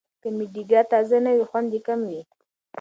[0.21, 2.21] که مډیګا تازه نه وي، خوند یې کم وي.